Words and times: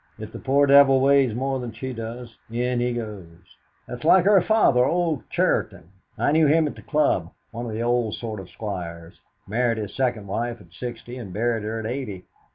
If 0.17 0.31
the 0.31 0.39
poor 0.39 0.65
devil 0.65 0.99
weighs 0.99 1.35
more 1.35 1.59
than 1.59 1.73
she 1.73 1.93
does, 1.93 2.35
in 2.49 2.79
he 2.79 2.91
goes." 2.91 3.55
"That's 3.87 4.03
like 4.03 4.25
her 4.25 4.41
father, 4.41 4.83
old 4.83 5.29
Cheriton. 5.29 5.89
I 6.17 6.31
knew 6.31 6.47
him 6.47 6.65
at 6.65 6.73
the 6.73 6.81
club 6.81 7.29
one 7.51 7.67
of 7.67 7.73
the 7.73 7.83
old 7.83 8.15
sort 8.15 8.39
of 8.39 8.49
squires; 8.49 9.19
married 9.45 9.77
his 9.77 9.93
second 9.95 10.25
wife 10.25 10.59
at 10.59 10.73
sixty 10.73 11.17
and 11.17 11.31
buried 11.31 11.63
her 11.65 11.79
at 11.79 11.85
eighty. 11.85 12.25